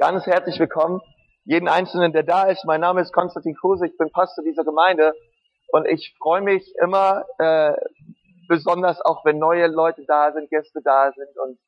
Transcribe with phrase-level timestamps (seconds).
[0.00, 1.02] Ganz herzlich willkommen,
[1.44, 2.64] jeden Einzelnen, der da ist.
[2.64, 5.12] Mein Name ist Konstantin Kruse, ich bin Pastor dieser Gemeinde
[5.72, 7.74] und ich freue mich immer, äh,
[8.48, 11.58] besonders auch wenn neue Leute da sind, Gäste da sind und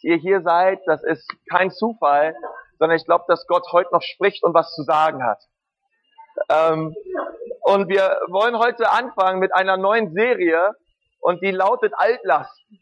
[0.00, 2.34] ihr hier seid, das ist kein Zufall,
[2.78, 5.42] sondern ich glaube, dass Gott heute noch spricht und was zu sagen hat.
[6.48, 6.96] Ähm,
[7.64, 10.72] und wir wollen heute anfangen mit einer neuen Serie
[11.20, 12.80] und die lautet Altlasten.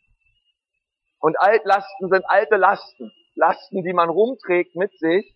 [1.19, 3.11] Und Altlasten sind alte Lasten.
[3.35, 5.35] Lasten, die man rumträgt mit sich.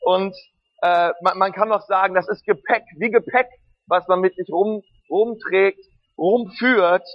[0.00, 0.34] Und
[0.82, 3.48] äh, man, man kann auch sagen, das ist Gepäck, wie Gepäck,
[3.86, 5.84] was man mit sich rum, rumträgt,
[6.16, 7.06] rumführt.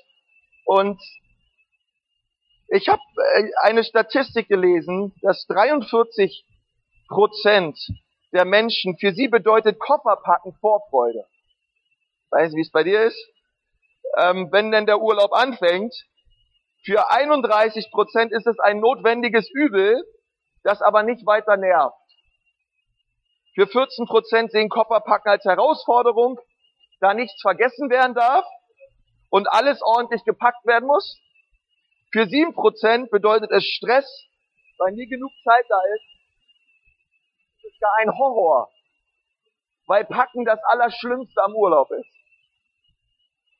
[0.65, 1.01] Und
[2.67, 3.01] ich habe
[3.35, 6.45] äh, eine Statistik gelesen, dass 43
[7.07, 7.77] Prozent
[8.33, 11.25] der Menschen, für sie bedeutet Kofferpacken Vorfreude.
[12.31, 13.29] Weißt du, wie es bei dir ist?
[14.17, 15.93] Ähm, wenn denn der Urlaub anfängt,
[16.85, 20.03] für 31 Prozent ist es ein notwendiges Übel,
[20.63, 21.95] das aber nicht weiter nervt.
[23.55, 26.39] Für 14 Prozent sehen Kofferpacken als Herausforderung,
[26.99, 28.45] da nichts vergessen werden darf
[29.29, 31.19] und alles ordentlich gepackt werden muss.
[32.11, 34.05] Für 7 Prozent bedeutet es Stress,
[34.77, 36.05] weil nie genug Zeit da ist.
[37.61, 38.69] Das ist gar ein Horror,
[39.87, 42.22] weil Packen das Allerschlimmste am Urlaub ist.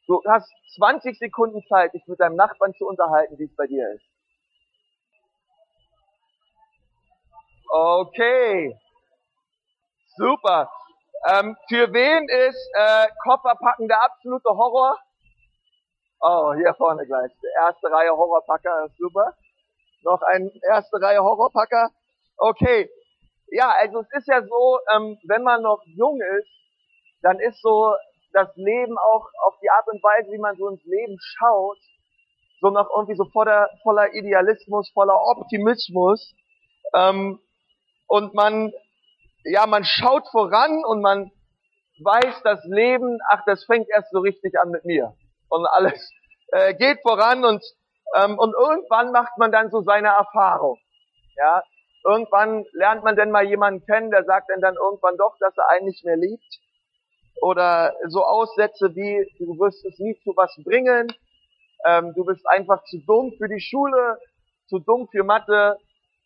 [0.07, 3.89] Du hast 20 Sekunden Zeit, dich mit deinem Nachbarn zu unterhalten, wie es bei dir
[3.93, 4.03] ist.
[7.69, 8.77] Okay.
[10.17, 10.71] Super.
[11.25, 14.97] Ähm, für wen ist äh, Kofferpacken der absolute Horror?
[16.19, 17.31] Oh, hier vorne gleich.
[17.41, 19.33] Die erste Reihe Horrorpacker, super.
[20.03, 21.89] Noch ein erste Reihe Horrorpacker.
[22.37, 22.89] Okay.
[23.47, 26.49] Ja, also es ist ja so, ähm, wenn man noch jung ist,
[27.21, 27.95] dann ist so
[28.33, 31.77] das Leben auch auf die Art und Weise, wie man so ins Leben schaut,
[32.59, 36.33] so noch irgendwie so voller, voller Idealismus, voller Optimismus.
[36.93, 37.39] Ähm,
[38.07, 38.71] und man,
[39.43, 41.31] ja, man schaut voran und man
[41.99, 45.13] weiß, das Leben, ach, das fängt erst so richtig an mit mir.
[45.49, 46.11] Und alles
[46.47, 47.63] äh, geht voran und,
[48.15, 50.79] ähm, und irgendwann macht man dann so seine Erfahrung.
[51.35, 51.63] Ja,
[52.05, 55.69] irgendwann lernt man denn mal jemanden kennen, der sagt dann dann irgendwann doch, dass er
[55.69, 56.62] einen nicht mehr liebt
[57.43, 61.11] oder so Aussätze wie, du wirst es nie zu was bringen,
[61.85, 64.17] ähm, du bist einfach zu dumm für die Schule,
[64.67, 65.77] zu dumm für Mathe.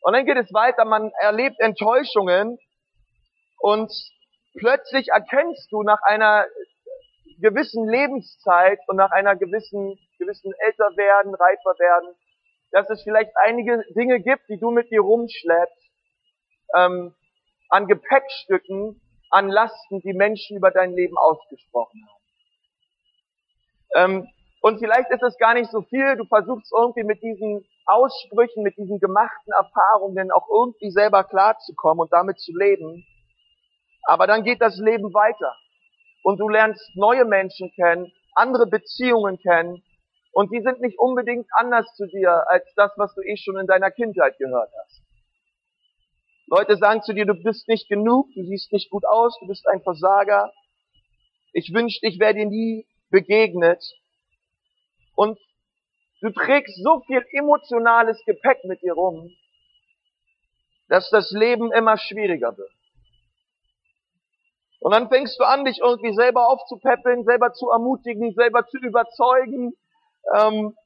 [0.02, 2.60] Und dann geht es weiter, man erlebt Enttäuschungen
[3.58, 3.92] und
[4.60, 6.46] plötzlich erkennst du nach einer
[7.42, 12.16] gewissen Lebenszeit und nach einer gewissen, gewissen älter werden, reifer werden,
[12.72, 15.92] dass es vielleicht einige Dinge gibt, die du mit dir rumschleppst,
[16.76, 17.16] ähm,
[17.70, 22.18] an Gepäckstücken, an Lasten, die Menschen über dein Leben ausgesprochen haben.
[23.96, 24.28] Ähm,
[24.62, 28.76] und vielleicht ist es gar nicht so viel, du versuchst irgendwie mit diesen Aussprüchen, mit
[28.78, 33.06] diesen gemachten Erfahrungen auch irgendwie selber klarzukommen und damit zu leben.
[34.04, 35.56] Aber dann geht das Leben weiter.
[36.24, 39.84] Und du lernst neue Menschen kennen, andere Beziehungen kennen.
[40.32, 43.68] Und die sind nicht unbedingt anders zu dir als das, was du eh schon in
[43.68, 45.07] deiner Kindheit gehört hast.
[46.50, 49.68] Leute sagen zu dir, du bist nicht genug, du siehst nicht gut aus, du bist
[49.68, 50.54] ein Versager.
[51.52, 53.84] Ich wünschte, ich wäre dir nie begegnet.
[55.16, 55.38] Und
[56.22, 59.30] du trägst so viel emotionales Gepäck mit dir rum,
[60.88, 62.72] dass das Leben immer schwieriger wird.
[64.80, 69.74] Und dann fängst du an, dich irgendwie selber aufzupäppeln, selber zu ermutigen, selber zu überzeugen.
[70.34, 70.78] Ähm,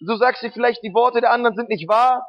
[0.00, 2.26] du sagst dir vielleicht, die Worte der anderen sind nicht wahr,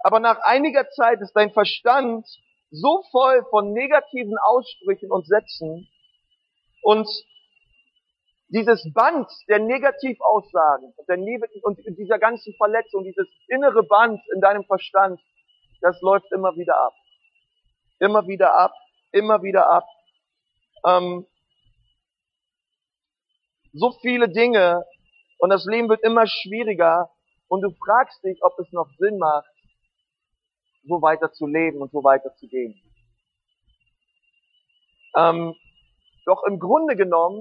[0.00, 2.26] aber nach einiger Zeit ist dein Verstand
[2.70, 5.88] so voll von negativen Aussprüchen und Sätzen
[6.82, 7.08] und
[8.48, 14.40] dieses Band der Negativaussagen und, der ne und dieser ganzen Verletzung, dieses innere Band in
[14.40, 15.20] deinem Verstand,
[15.80, 16.94] das läuft immer wieder ab.
[17.98, 18.72] Immer wieder ab,
[19.10, 19.84] immer wieder ab.
[20.86, 21.26] Ähm,
[23.72, 24.84] so viele Dinge
[25.38, 27.10] und das Leben wird immer schwieriger
[27.48, 29.48] und du fragst dich, ob es noch Sinn macht,
[30.86, 32.80] so weiter zu leben und so weiter zu gehen.
[35.16, 35.54] Ähm,
[36.26, 37.38] doch im Grunde genommen,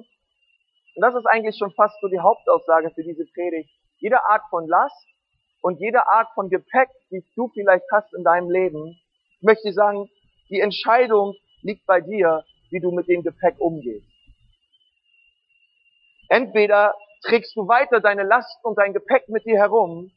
[0.95, 4.67] und das ist eigentlich schon fast so die Hauptaussage für diese Predigt, jede Art von
[4.67, 5.07] Last
[5.61, 8.99] und jede Art von Gepäck, die du vielleicht hast in deinem Leben,
[9.41, 10.09] möchte ich sagen,
[10.49, 14.07] die Entscheidung liegt bei dir, wie du mit dem Gepäck umgehst.
[16.29, 16.93] Entweder
[17.23, 20.11] trägst du weiter deine Last und dein Gepäck mit dir herum,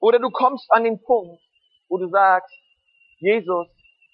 [0.00, 1.40] oder du kommst an den Punkt,
[1.90, 2.54] wo du sagst,
[3.18, 3.66] Jesus,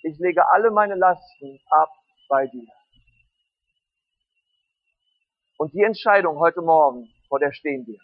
[0.02, 1.90] ich lege alle meine Lasten ab
[2.28, 2.66] bei dir.
[5.58, 7.98] Und die Entscheidung heute Morgen, vor der stehen wir.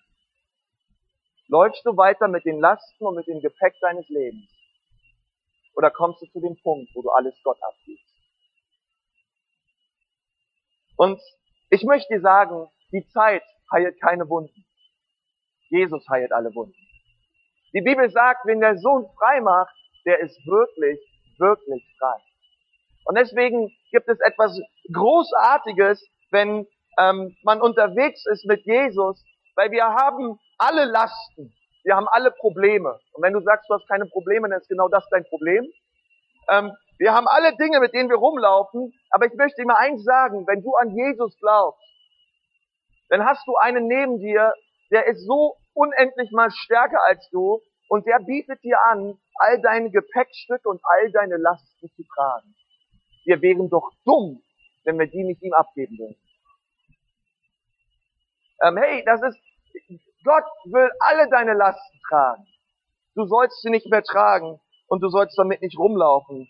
[1.49, 4.49] Läufst du weiter mit den Lasten und mit dem Gepäck deines Lebens?
[5.75, 8.15] Oder kommst du zu dem Punkt, wo du alles Gott abgibst?
[10.97, 11.21] Und
[11.71, 13.43] ich möchte dir sagen, die Zeit
[13.73, 14.67] heilt keine Wunden.
[15.71, 16.77] Jesus heilt alle Wunden.
[17.75, 19.75] Die Bibel sagt, wenn der Sohn frei macht,
[20.05, 21.01] der ist wirklich,
[21.39, 22.17] wirklich frei.
[23.05, 24.59] Und deswegen gibt es etwas
[24.93, 26.67] Großartiges, wenn
[26.99, 29.25] ähm, man unterwegs ist mit Jesus,
[29.57, 31.53] weil wir haben alle Lasten,
[31.85, 32.99] wir haben alle Probleme.
[33.13, 35.67] Und wenn du sagst, du hast keine Probleme, dann ist genau das dein Problem.
[36.49, 40.05] Ähm, wir haben alle Dinge, mit denen wir rumlaufen, aber ich möchte dir mal eins
[40.05, 41.81] sagen, wenn du an Jesus glaubst,
[43.09, 44.55] dann hast du einen neben dir,
[44.91, 49.91] der ist so unendlich mal stärker als du und der bietet dir an, all deine
[49.91, 52.55] Gepäckstücke und all deine Lasten zu tragen.
[53.25, 54.43] Wir wären doch dumm,
[54.85, 56.17] wenn wir die nicht ihm abgeben würden.
[58.63, 59.39] Ähm, hey, das ist,
[60.25, 62.47] Gott will alle deine Lasten tragen.
[63.15, 66.49] Du sollst sie nicht mehr tragen und du sollst damit nicht rumlaufen.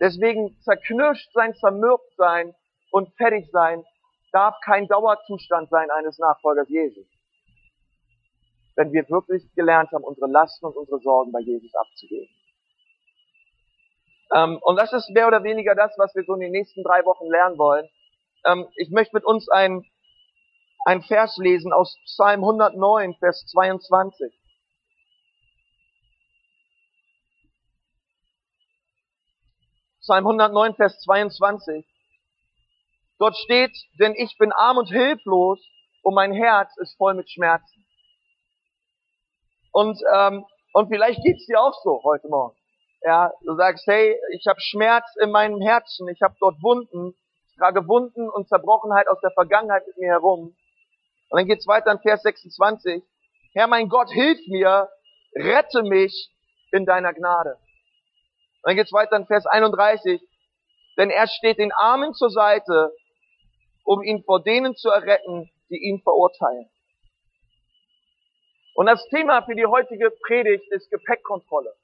[0.00, 2.54] Deswegen zerknirscht sein, zermürbt sein
[2.90, 3.84] und fertig sein
[4.32, 7.06] darf kein Dauerzustand sein eines Nachfolgers Jesus.
[8.76, 12.34] Wenn wir wirklich gelernt haben, unsere Lasten und unsere Sorgen bei Jesus abzugeben.
[14.34, 17.04] Ähm, und das ist mehr oder weniger das, was wir so in den nächsten drei
[17.04, 17.88] Wochen lernen wollen.
[18.44, 19.84] Ähm, ich möchte mit uns ein,
[20.86, 24.32] ein Vers lesen aus Psalm 109, Vers 22.
[30.00, 31.86] Psalm 109, Vers 22.
[33.18, 35.64] Dort steht, denn ich bin arm und hilflos
[36.02, 37.83] und mein Herz ist voll mit Schmerzen.
[39.74, 42.56] Und, ähm, und vielleicht geht's dir auch so heute Morgen.
[43.02, 47.12] Ja, du sagst, hey, ich habe Schmerz in meinem Herzen, ich habe dort Wunden,
[47.48, 50.56] ich trage Wunden und Zerbrochenheit aus der Vergangenheit mit mir herum.
[51.28, 53.02] Und dann geht's weiter in Vers 26.
[53.52, 54.88] Herr, mein Gott, hilf mir,
[55.34, 56.30] rette mich
[56.70, 57.54] in deiner Gnade.
[58.62, 60.22] Und dann geht's weiter in Vers 31.
[60.96, 62.92] Denn er steht den Armen zur Seite,
[63.82, 66.70] um ihn vor denen zu erretten, die ihn verurteilen.
[68.74, 71.74] Und das Thema für die heutige Predigt ist Gepäckkontrolle.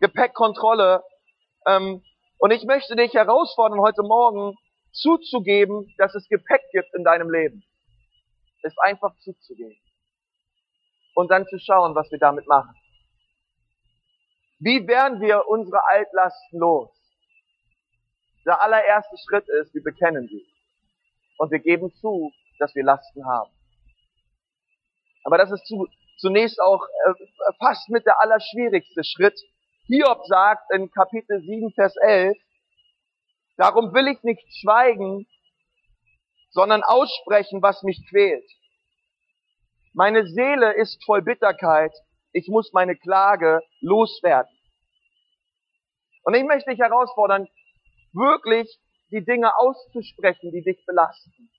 [0.00, 1.02] Gepäckkontrolle.
[1.66, 2.02] Ähm,
[2.38, 4.54] und ich möchte dich herausfordern, heute Morgen
[4.92, 7.64] zuzugeben, dass es Gepäck gibt in deinem Leben.
[8.62, 9.76] Es einfach zuzugeben.
[11.14, 12.74] Und dann zu schauen, was wir damit machen.
[14.58, 16.90] Wie werden wir unsere Altlasten los?
[18.44, 20.46] Der allererste Schritt ist, wir bekennen sie.
[21.38, 23.55] Und wir geben zu, dass wir Lasten haben.
[25.26, 25.88] Aber das ist zu,
[26.18, 29.36] zunächst auch äh, fast mit der allerschwierigste Schritt,
[29.88, 32.36] Hiob sagt in Kapitel 7, Vers 11,
[33.56, 35.26] darum will ich nicht schweigen,
[36.50, 38.48] sondern aussprechen, was mich quält.
[39.94, 41.92] Meine Seele ist voll Bitterkeit,
[42.30, 44.56] ich muss meine Klage loswerden.
[46.22, 47.48] Und ich möchte dich herausfordern,
[48.12, 48.78] wirklich
[49.10, 51.50] die Dinge auszusprechen, die dich belasten.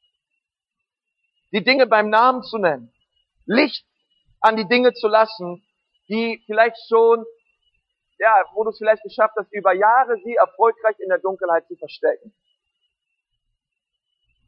[1.52, 2.94] Die Dinge beim Namen zu nennen.
[3.48, 3.86] Licht
[4.42, 5.66] an die Dinge zu lassen,
[6.08, 7.26] die vielleicht schon
[8.20, 11.76] ja, wo du es vielleicht geschafft hast, über Jahre sie erfolgreich in der Dunkelheit zu
[11.76, 12.34] verstecken.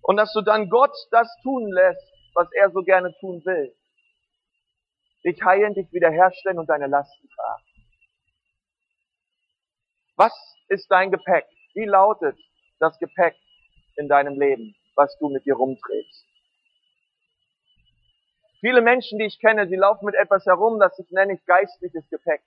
[0.02, 2.04] Und dass du dann Gott das tun lässt,
[2.34, 3.76] was er so gerne tun will.
[5.24, 7.64] Dich heilen, dich wiederherstellen und deine Lasten tragen.
[10.16, 10.34] Was
[10.70, 11.46] ist dein Gepäck?
[11.74, 12.38] Wie lautet
[12.80, 13.36] das Gepäck
[13.98, 16.26] in deinem Leben, was du mit dir rumträgst?
[18.60, 22.10] Viele Menschen, die ich kenne, sie laufen mit etwas herum, das ich nenne ich geistliches
[22.10, 22.42] Gepäck.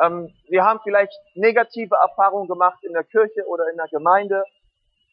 [0.00, 4.42] Ähm, wir haben vielleicht negative Erfahrungen gemacht in der Kirche oder in der Gemeinde.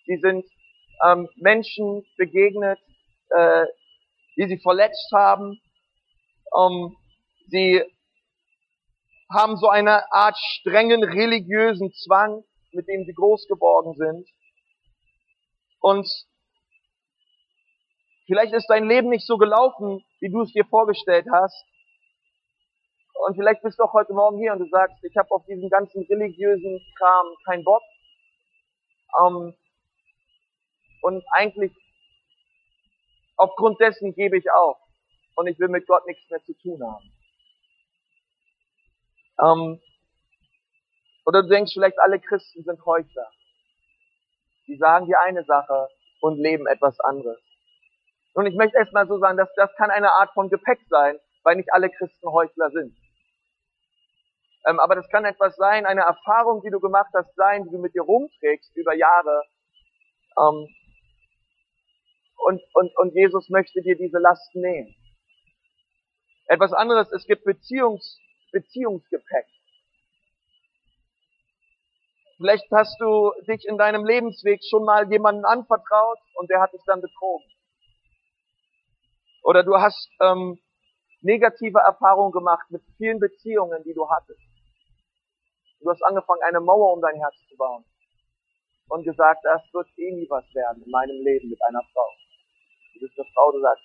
[0.06, 0.46] Sie sind
[1.06, 2.80] ähm, Menschen begegnet,
[3.30, 3.66] äh,
[4.38, 5.60] die sie verletzt haben.
[6.58, 6.96] Ähm,
[7.50, 7.84] sie
[9.32, 14.28] haben so eine Art strengen religiösen Zwang, mit dem sie groß geworden sind.
[15.80, 16.08] Und
[18.29, 21.65] vielleicht ist dein Leben nicht so gelaufen, wie du es dir vorgestellt hast.
[23.25, 25.67] Und vielleicht bist du auch heute Morgen hier und du sagst, ich habe auf diesen
[25.69, 27.81] ganzen religiösen Kram keinen Bock.
[29.19, 29.55] Ähm,
[31.01, 31.74] und eigentlich
[33.36, 34.77] aufgrund dessen gebe ich auf.
[35.36, 37.12] Und ich will mit Gott nichts mehr zu tun haben.
[39.41, 39.81] Ähm,
[41.25, 43.31] oder du denkst vielleicht, alle Christen sind Heuchler.
[44.67, 45.88] Die sagen dir eine Sache
[46.21, 47.49] und leben etwas anderes.
[48.39, 51.58] Und ich möchte erstmal so sagen, dass das kann eine Art von Gepäck sein, weil
[51.58, 52.96] nicht alle Christen Heuchler sind.
[54.65, 57.79] Ähm, aber das kann etwas sein, eine Erfahrung, die du gemacht hast, sein, die du
[57.79, 59.43] mit dir rumträgst über Jahre.
[60.38, 60.69] Ähm,
[62.38, 64.96] und, und, und Jesus möchte dir diese Last nehmen.
[66.46, 68.22] Etwas anderes, es gibt Beziehungs,
[68.53, 69.48] Beziehungsgepäck.
[72.38, 76.84] Vielleicht hast du dich in deinem Lebensweg schon mal jemanden anvertraut und der hat dich
[76.86, 77.46] dann betrogen.
[79.50, 80.60] Oder du hast ähm,
[81.22, 84.39] negative Erfahrungen gemacht mit vielen Beziehungen, die du hattest.
[85.79, 87.84] Du hast angefangen, eine Mauer um dein Herz zu bauen
[88.89, 92.12] und gesagt, das wird eh nie was werden in meinem Leben mit einer Frau.
[92.94, 93.84] Du bist eine Frau, du sagst,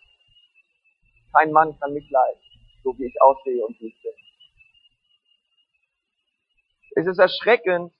[1.32, 2.42] kein Mann kann mich leiden,
[2.82, 4.12] so wie ich aussehe und wie ich bin.
[6.96, 7.90] Es ist erschreckend,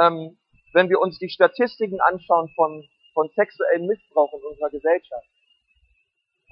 [0.00, 0.38] ähm,
[0.72, 5.28] wenn wir uns die Statistiken anschauen von, von sexuellem Missbrauch in unserer Gesellschaft.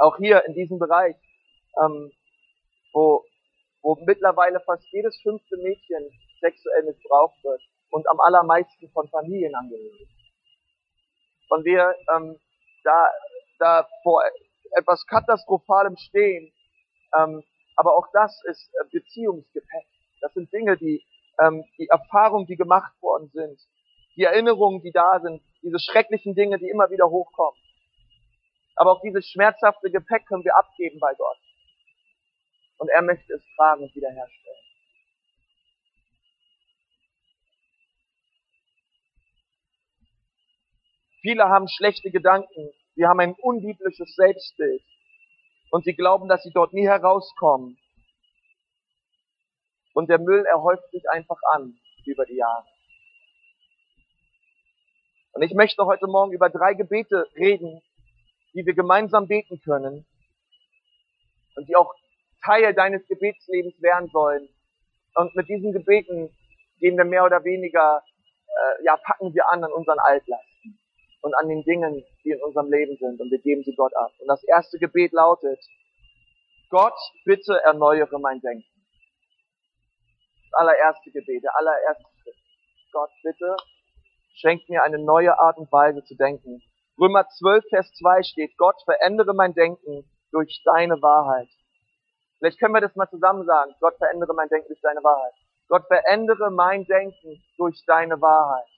[0.01, 1.15] Auch hier in diesem Bereich,
[1.79, 2.11] ähm,
[2.95, 3.23] wo,
[3.83, 10.09] wo mittlerweile fast jedes fünfte Mädchen sexuell missbraucht wird und am allermeisten von Familienangehörigen.
[11.49, 12.39] Von wir ähm,
[12.83, 13.09] da,
[13.59, 14.23] da vor
[14.79, 16.51] etwas Katastrophalem stehen,
[17.19, 17.43] ähm,
[17.77, 19.87] aber auch das ist äh, Beziehungsgepäck.
[20.23, 21.05] Das sind Dinge, die
[21.41, 23.61] ähm, die Erfahrungen, die gemacht worden sind,
[24.17, 27.61] die Erinnerungen, die da sind, diese schrecklichen Dinge, die immer wieder hochkommen.
[28.81, 31.37] Aber auch dieses schmerzhafte Gepäck können wir abgeben bei Gott.
[32.79, 34.65] Und er möchte es tragen und wiederherstellen.
[41.21, 42.71] Viele haben schlechte Gedanken.
[42.95, 44.83] Sie haben ein unbiblisches Selbstbild.
[45.71, 47.77] Und sie glauben, dass sie dort nie herauskommen.
[49.93, 52.67] Und der Müll erhäuft sich einfach an über die Jahre.
[55.33, 57.83] Und ich möchte heute Morgen über drei Gebete reden,
[58.55, 60.07] die wir gemeinsam beten können
[61.57, 61.95] und die auch
[62.45, 64.49] Teil deines Gebetslebens werden sollen.
[65.15, 66.31] Und mit diesen Gebeten
[66.79, 68.03] gehen wir mehr oder weniger,
[68.47, 70.79] äh, ja, packen wir an an unseren Altlasten
[71.23, 74.13] und an den Dingen, die in unserem Leben sind und wir geben sie Gott ab.
[74.19, 75.59] Und das erste Gebet lautet,
[76.71, 78.65] Gott, bitte erneuere mein Denken.
[80.51, 82.37] Das allererste Gebet, der allererste Schritt.
[82.93, 83.57] Gott, bitte
[84.35, 86.63] schenk mir eine neue Art und Weise zu denken.
[87.01, 91.49] Römer 12, Vers 2 steht, Gott, verändere mein Denken durch deine Wahrheit.
[92.39, 93.75] Vielleicht können wir das mal zusammen sagen.
[93.81, 95.33] Gott, verändere mein Denken durch deine Wahrheit.
[95.69, 98.69] Gott, verändere mein Denken durch deine Wahrheit.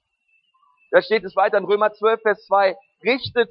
[0.91, 2.77] Da steht es weiter in Römer 12, Vers 2.
[3.03, 3.51] Richtet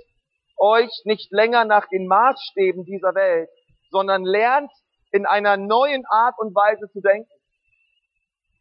[0.57, 3.49] euch nicht länger nach den Maßstäben dieser Welt,
[3.89, 4.71] sondern lernt
[5.11, 7.29] in einer neuen Art und Weise zu denken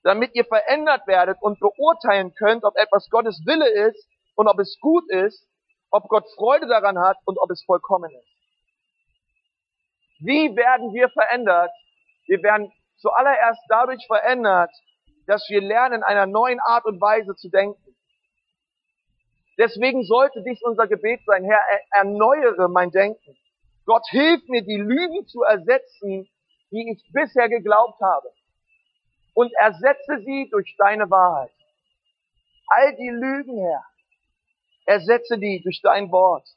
[0.03, 4.79] damit ihr verändert werdet und beurteilen könnt, ob etwas Gottes Wille ist und ob es
[4.81, 5.47] gut ist,
[5.91, 8.29] ob Gott Freude daran hat und ob es vollkommen ist.
[10.21, 11.71] Wie werden wir verändert?
[12.27, 14.71] Wir werden zuallererst dadurch verändert,
[15.27, 17.97] dass wir lernen, in einer neuen Art und Weise zu denken.
[19.59, 21.61] Deswegen sollte dies unser Gebet sein, Herr,
[21.93, 23.37] erneuere mein Denken.
[23.85, 26.29] Gott hilf mir, die Lügen zu ersetzen,
[26.71, 28.33] die ich bisher geglaubt habe
[29.35, 31.53] und ersetze sie durch deine Wahrheit.
[32.69, 33.85] All die Lügen, Herr,
[34.91, 36.49] ersetze die durch dein Wort.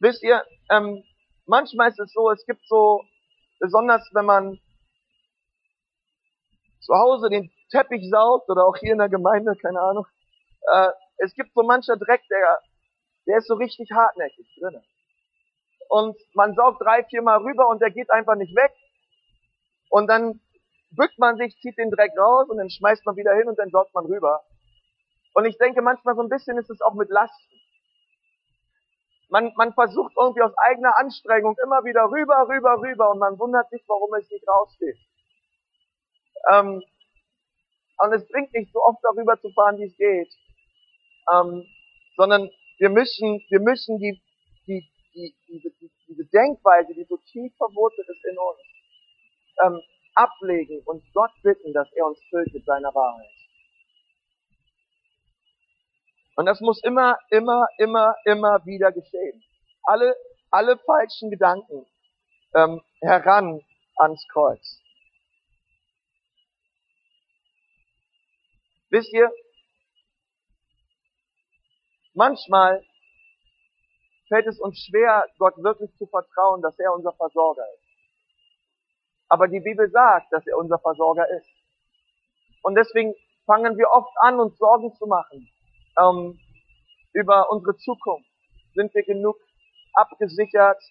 [0.00, 1.04] Wisst ihr, ähm,
[1.46, 3.04] manchmal ist es so, es gibt so,
[3.60, 4.58] besonders wenn man
[6.80, 10.06] zu Hause den Teppich saugt oder auch hier in der Gemeinde, keine Ahnung,
[10.72, 12.60] äh, es gibt so mancher Dreck, der,
[13.26, 14.82] der ist so richtig hartnäckig drin.
[15.90, 18.72] Und man saugt drei, viermal rüber und der geht einfach nicht weg.
[19.90, 20.40] Und dann
[20.90, 23.68] bückt man sich, zieht den Dreck raus und dann schmeißt man wieder hin und dann
[23.70, 24.42] sorgt man rüber.
[25.34, 27.56] Und ich denke, manchmal so ein bisschen ist es auch mit Lasten.
[29.30, 33.70] Man, man versucht irgendwie aus eigener Anstrengung immer wieder rüber, rüber, rüber und man wundert
[33.70, 34.98] sich, warum es nicht rausgeht.
[36.52, 36.82] Ähm,
[37.98, 40.34] und es bringt nicht so oft darüber zu fahren, wie es geht.
[41.32, 41.64] Ähm,
[42.16, 44.20] sondern wir müssen, wir müssen die,
[44.66, 45.70] die, die, diese,
[46.08, 48.58] diese Denkweise, die so tief verwurzelt ist in uns,
[49.64, 49.80] ähm,
[50.14, 53.41] ablegen und Gott bitten, dass er uns füllt mit seiner Wahrheit.
[56.34, 59.42] Und das muss immer, immer, immer, immer wieder geschehen.
[59.82, 60.16] Alle,
[60.50, 61.86] alle falschen Gedanken
[62.54, 63.60] ähm, heran
[63.96, 64.80] ans Kreuz.
[68.90, 69.30] Wisst ihr,
[72.14, 72.84] manchmal
[74.28, 77.88] fällt es uns schwer, Gott wirklich zu vertrauen, dass er unser Versorger ist.
[79.28, 81.48] Aber die Bibel sagt, dass er unser Versorger ist.
[82.62, 83.14] Und deswegen
[83.46, 85.51] fangen wir oft an, uns Sorgen zu machen
[85.98, 86.38] ähm,
[87.12, 88.28] über unsere Zukunft.
[88.74, 89.36] Sind wir genug
[89.94, 90.82] abgesichert?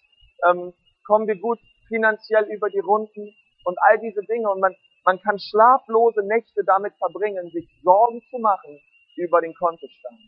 [0.48, 0.72] Ähm,
[1.04, 3.34] kommen wir gut finanziell über die Runden?
[3.64, 4.50] Und all diese Dinge.
[4.50, 8.80] Und man, man kann schlaflose Nächte damit verbringen, sich Sorgen zu machen
[9.16, 10.18] über den Kontostand.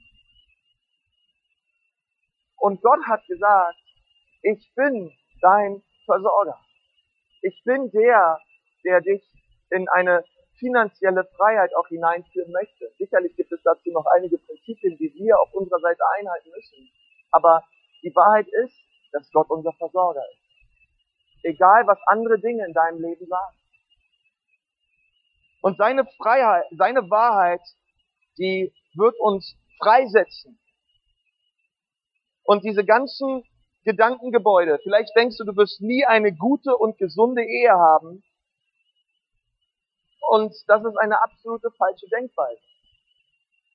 [2.58, 3.78] Und Gott hat gesagt,
[4.42, 6.58] ich bin dein Versorger.
[7.42, 8.38] Ich bin der,
[8.84, 9.22] der dich
[9.70, 10.24] in eine
[10.58, 12.90] finanzielle Freiheit auch hineinführen möchte.
[12.98, 16.90] Sicherlich gibt es dazu noch einige Prinzipien, die wir auf unserer Seite einhalten müssen.
[17.30, 17.64] Aber
[18.02, 18.74] die Wahrheit ist,
[19.12, 21.44] dass Gott unser Versorger ist.
[21.44, 23.56] Egal, was andere Dinge in deinem Leben sagen.
[25.62, 27.62] Und seine Freiheit, seine Wahrheit,
[28.38, 30.58] die wird uns freisetzen.
[32.44, 33.44] Und diese ganzen
[33.84, 38.22] Gedankengebäude, vielleicht denkst du, du wirst nie eine gute und gesunde Ehe haben.
[40.28, 42.60] Und das ist eine absolute falsche Denkweise.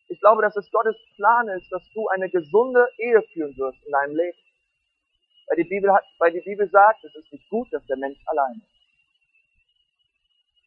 [0.07, 3.91] Ich glaube, dass es Gottes Plan ist, dass du eine gesunde Ehe führen wirst in
[3.91, 4.37] deinem Leben.
[5.47, 8.19] Weil die Bibel, hat, weil die Bibel sagt, es ist nicht gut, dass der Mensch
[8.25, 8.79] allein ist.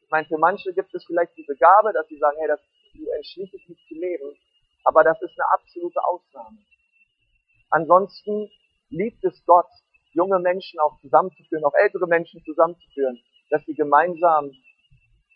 [0.04, 2.60] Ich meine, für manche gibt es vielleicht diese Gabe, dass sie sagen, hey, das,
[2.94, 4.36] du entschließt dich zu leben.
[4.84, 6.58] Aber das ist eine absolute Ausnahme.
[7.70, 8.50] Ansonsten
[8.90, 9.68] liebt es Gott,
[10.12, 13.18] junge Menschen auch zusammenzuführen, auch ältere Menschen zusammenzuführen,
[13.50, 14.52] dass sie gemeinsam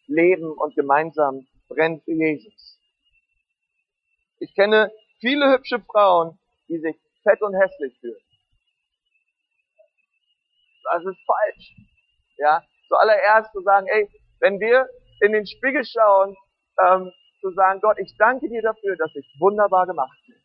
[0.07, 2.81] leben und gemeinsam brennen für Jesus.
[4.39, 8.21] Ich kenne viele hübsche Frauen, die sich fett und hässlich fühlen.
[10.85, 11.75] Das ist falsch.
[12.39, 14.09] Ja, zuallererst zu sagen, ey,
[14.41, 14.89] wenn wir
[15.21, 16.37] in den Spiegel schauen,
[16.81, 17.11] ähm,
[17.41, 20.37] zu sagen, Gott, ich danke dir dafür, dass ich wunderbar gemacht bin.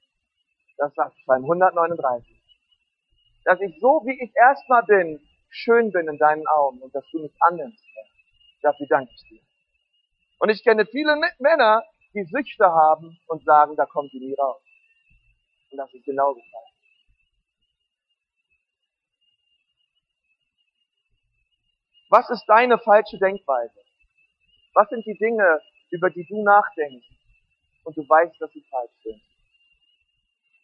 [0.78, 2.42] Das sagt Psalm 139.
[3.44, 7.20] Dass ich so, wie ich erstmal bin, schön bin in deinen Augen und dass du
[7.20, 7.84] mich annimmst.
[8.62, 9.42] Dafür danke ich dir.
[10.42, 11.84] Und ich kenne viele Männer,
[12.16, 14.60] die Süchte haben und sagen, da kommt die nie raus.
[15.70, 16.72] Und das ist genauso falsch.
[22.10, 23.80] Was ist deine falsche Denkweise?
[24.74, 27.08] Was sind die Dinge, über die du nachdenkst
[27.84, 29.22] und du weißt, dass sie falsch sind?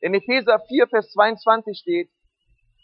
[0.02, 2.10] In Epheser 4, Vers 22 steht,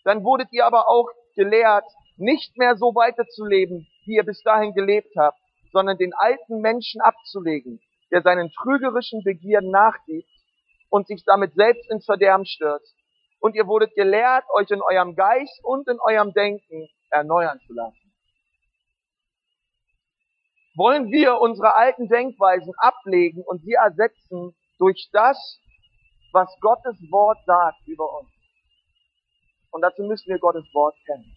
[0.03, 1.85] dann wurdet ihr aber auch gelehrt,
[2.17, 5.39] nicht mehr so weiterzuleben, wie ihr bis dahin gelebt habt,
[5.73, 10.29] sondern den alten Menschen abzulegen, der seinen trügerischen Begierden nachgibt
[10.89, 12.95] und sich damit selbst ins Verderben stürzt.
[13.39, 18.13] Und ihr wurdet gelehrt, euch in eurem Geist und in eurem Denken erneuern zu lassen.
[20.75, 25.59] Wollen wir unsere alten Denkweisen ablegen und sie ersetzen durch das,
[26.31, 28.29] was Gottes Wort sagt über uns?
[29.71, 31.35] Und dazu müssen wir Gottes Wort kennen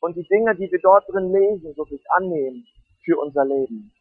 [0.00, 2.66] und die Dinge, die wir dort drin lesen, wirklich annehmen
[3.04, 3.92] für unser Leben.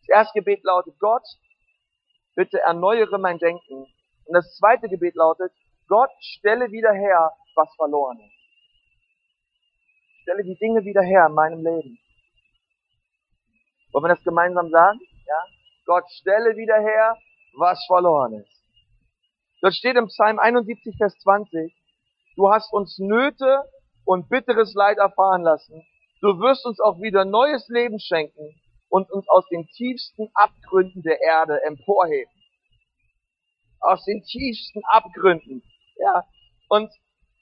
[0.00, 1.26] Das erste Gebet lautet, Gott,
[2.34, 3.86] bitte erneuere mein Denken.
[4.24, 5.52] Und das zweite Gebet lautet,
[5.88, 8.36] Gott, stelle wieder her, was verloren ist.
[10.22, 11.98] Stelle die Dinge wieder her in meinem Leben.
[13.92, 15.00] Wollen wir das gemeinsam sagen?
[15.26, 15.44] Ja?
[15.86, 17.16] Gott, stelle wieder her,
[17.56, 18.62] was verloren ist.
[19.62, 21.74] Dort steht im Psalm 71, Vers 20,
[22.36, 23.64] du hast uns Nöte
[24.06, 25.84] und bitteres Leid erfahren lassen,
[26.22, 31.20] du wirst uns auch wieder neues Leben schenken und uns aus den tiefsten Abgründen der
[31.20, 32.32] Erde emporheben.
[33.80, 35.62] Aus den tiefsten Abgründen.
[35.98, 36.24] Ja.
[36.68, 36.90] Und,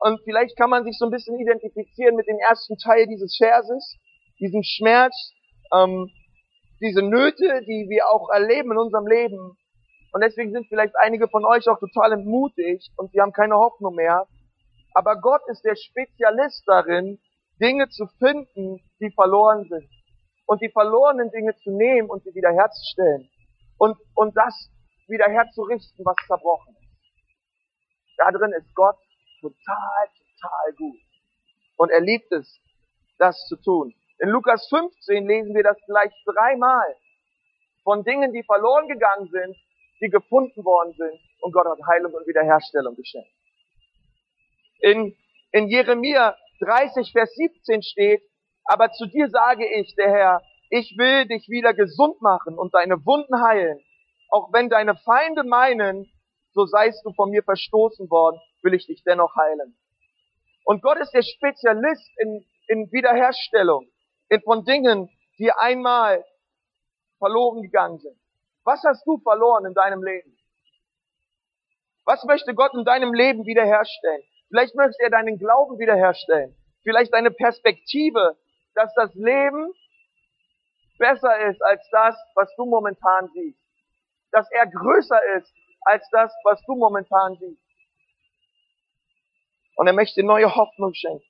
[0.01, 3.97] und vielleicht kann man sich so ein bisschen identifizieren mit dem ersten Teil dieses Verses,
[4.41, 5.33] diesen Schmerz,
[5.73, 6.11] ähm,
[6.81, 9.57] diese Nöte, die wir auch erleben in unserem Leben.
[10.13, 13.95] Und deswegen sind vielleicht einige von euch auch total entmutigt und sie haben keine Hoffnung
[13.95, 14.27] mehr.
[14.95, 17.19] Aber Gott ist der Spezialist darin,
[17.61, 19.91] Dinge zu finden, die verloren sind.
[20.47, 23.29] Und die verlorenen Dinge zu nehmen und sie wiederherzustellen.
[23.77, 24.71] Und, und das
[25.09, 28.19] wiederherzurichten, was zerbrochen ist.
[28.19, 28.97] Da drin ist Gott
[29.41, 30.09] total,
[30.41, 31.01] total gut.
[31.77, 32.61] Und er liebt es,
[33.19, 33.93] das zu tun.
[34.21, 36.97] In Lukas 15 lesen wir das gleich dreimal
[37.83, 39.57] von Dingen, die verloren gegangen sind,
[40.01, 43.34] die gefunden worden sind und Gott hat Heilung und Wiederherstellung geschenkt
[44.85, 45.17] in,
[45.53, 48.23] in Jeremia 30, Vers 17 steht,
[48.65, 53.05] aber zu dir sage ich, der Herr, ich will dich wieder gesund machen und deine
[53.07, 53.81] Wunden heilen.
[54.29, 56.11] Auch wenn deine Feinde meinen,
[56.53, 59.77] so seist du von mir verstoßen worden, will ich dich dennoch heilen.
[60.65, 63.87] Und Gott ist der Spezialist in, in Wiederherstellung,
[64.29, 66.25] in von Dingen, die einmal
[67.19, 68.19] verloren gegangen sind.
[68.65, 70.37] Was hast du verloren in deinem Leben?
[72.05, 74.25] Was möchte Gott in deinem Leben wiederherstellen?
[74.55, 76.55] Vielleicht möchte er deinen Glauben wiederherstellen.
[76.85, 78.37] Vielleicht deine Perspektive,
[78.77, 79.75] dass das Leben
[80.97, 83.59] besser ist als das, was du momentan siehst.
[84.31, 87.61] Dass er größer ist als das, was du momentan siehst.
[89.75, 91.27] Und er möchte neue Hoffnung schenken.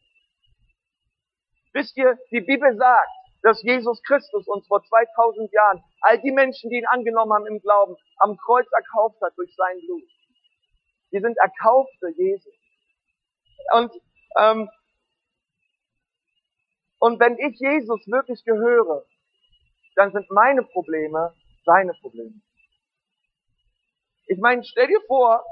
[1.73, 3.09] Wisst ihr, die Bibel sagt,
[3.41, 7.59] dass Jesus Christus uns vor 2000 Jahren all die Menschen, die ihn angenommen haben im
[7.63, 10.11] Glauben, am Kreuz erkauft hat durch sein Blut.
[11.11, 12.53] Die sind Erkaufte Jesus.
[13.73, 13.93] Und,
[14.39, 14.69] ähm,
[17.05, 19.05] Und wenn ich Jesus wirklich gehöre,
[19.95, 21.35] dann sind meine Probleme
[21.67, 22.41] seine Probleme.
[24.27, 25.45] Ich meine, stell dir vor,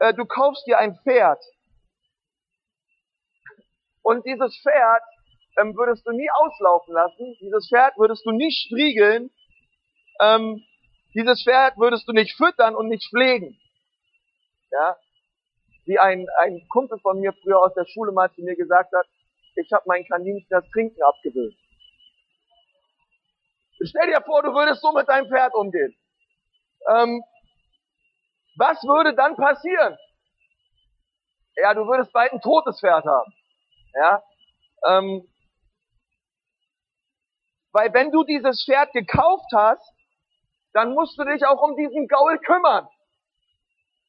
[0.00, 1.40] äh, du kaufst dir ein Pferd
[4.02, 5.04] und dieses Pferd
[5.58, 9.30] ähm, würdest du nie auslaufen lassen, dieses Pferd würdest du nicht striegeln,
[10.20, 10.64] ähm,
[11.14, 13.56] dieses Pferd würdest du nicht füttern und nicht pflegen.
[14.72, 14.96] Ja,
[15.88, 19.06] wie ein, ein Kumpel von mir früher aus der Schule mal zu mir gesagt hat,
[19.56, 21.56] ich habe meinen Kaninchen das Trinken abgewöhnt.
[23.82, 25.96] Stell dir vor, du würdest so mit deinem Pferd umgehen.
[26.90, 27.22] Ähm,
[28.56, 29.96] was würde dann passieren?
[31.56, 33.32] Ja, du würdest bald ein totes Pferd haben.
[33.94, 34.22] Ja,
[34.86, 35.26] ähm,
[37.72, 39.92] weil wenn du dieses Pferd gekauft hast,
[40.72, 42.88] dann musst du dich auch um diesen Gaul kümmern.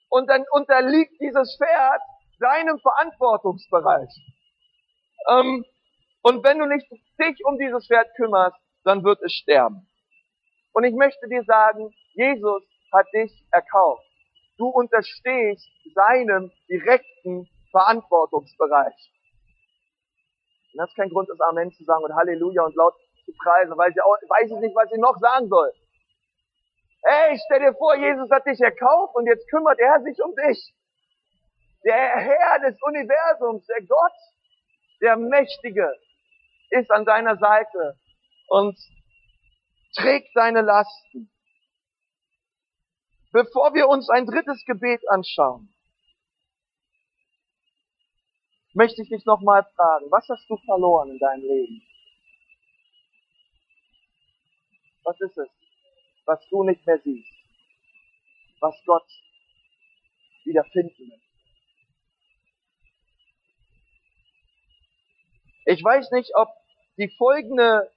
[0.10, 2.02] Und dann unterliegt dieses Pferd
[2.40, 4.10] deinem Verantwortungsbereich.
[5.30, 5.66] Ähm,
[6.22, 9.88] und wenn du nicht dich um dieses Pferd kümmerst, dann wird es sterben.
[10.74, 14.06] Und ich möchte dir sagen, Jesus hat dich erkauft.
[14.58, 18.94] Du unterstehst seinem direkten Verantwortungsbereich.
[20.74, 22.94] Und das ist kein Grund, das Amen zu sagen und Halleluja und laut
[23.26, 25.72] zu preisen, weil ich auch, weiß ich nicht, was ich noch sagen soll.
[27.04, 30.74] Hey, stell dir vor, Jesus hat dich erkauft und jetzt kümmert er sich um dich.
[31.86, 34.18] Der Herr des Universums, der Gott,
[35.02, 35.96] der Mächtige,
[36.72, 37.98] ist an deiner Seite
[38.50, 38.78] und
[39.96, 41.32] trägt deine Lasten.
[43.32, 45.74] Bevor wir uns ein drittes Gebet anschauen,
[48.74, 51.82] möchte ich dich nochmal fragen, was hast du verloren in deinem Leben?
[55.04, 55.59] Was ist es,
[56.30, 57.28] was du nicht mehr siehst,
[58.60, 59.08] was Gott
[60.46, 61.22] wieder finden will?
[65.66, 66.50] Ich weiß nicht, ob
[66.98, 67.92] die folgende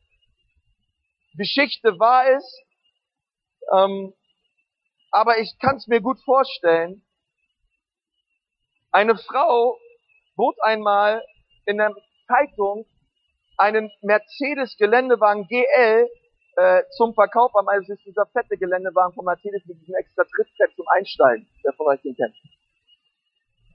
[1.34, 2.64] Geschichte wahr ist,
[3.70, 4.14] ähm,
[5.10, 7.04] aber ich kann es mir gut vorstellen.
[8.92, 9.78] Eine Frau
[10.36, 11.22] bot einmal
[11.66, 11.94] in der
[12.26, 12.86] Zeitung
[13.58, 16.08] einen Mercedes-Geländewagen GL
[16.56, 20.74] äh, zum Verkauf am, also ist dieser fette Geländewagen von Mercedes mit diesem extra Trittbrett
[20.76, 22.34] zum Einsteigen, der von euch den kennt.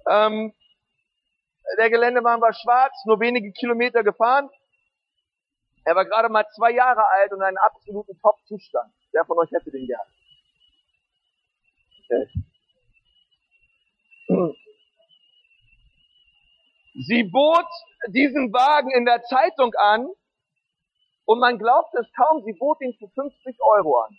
[0.10, 0.54] Ähm,
[1.78, 4.50] der Geländewagen war schwarz, nur wenige Kilometer gefahren.
[5.84, 8.94] Er war gerade mal zwei Jahre alt und in einem absoluten Top-Zustand.
[9.12, 10.08] Wer von euch hätte den gern?
[12.04, 12.28] Okay.
[16.94, 17.68] Sie bot
[18.10, 20.08] diesen Wagen in der Zeitung an
[21.28, 24.18] und man glaubt es kaum, sie bot ihn für 50 Euro an.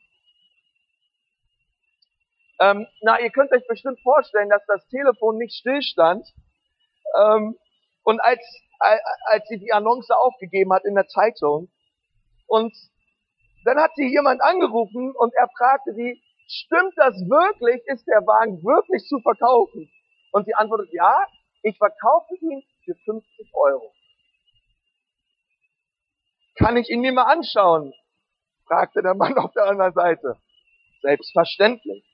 [2.60, 6.26] Ähm, na, ihr könnt euch bestimmt vorstellen, dass das Telefon nicht stillstand.
[7.18, 7.56] Ähm,
[8.04, 8.40] und als
[9.26, 11.68] als sie die Annonce aufgegeben hat in der Zeitung.
[12.46, 12.74] Und
[13.64, 17.82] dann hat sie jemand angerufen und er fragte sie, stimmt das wirklich?
[17.86, 19.90] Ist der Wagen wirklich zu verkaufen?
[20.32, 21.26] Und sie antwortet, ja,
[21.62, 23.92] ich verkaufe ihn für 50 Euro.
[26.58, 27.94] Kann ich ihn mir mal anschauen?
[28.66, 30.36] fragte der Mann auf der anderen Seite.
[31.02, 32.04] Selbstverständlich.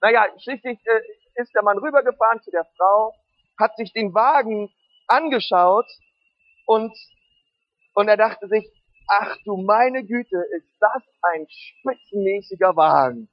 [0.00, 1.00] Naja, schließlich äh,
[1.42, 3.14] ist der Mann rübergefahren zu der Frau,
[3.58, 4.72] hat sich den Wagen
[5.06, 5.86] angeschaut
[6.66, 6.92] und,
[7.94, 8.68] und er dachte sich,
[9.08, 13.28] ach du meine Güte, ist das ein spitzenmäßiger Wagen.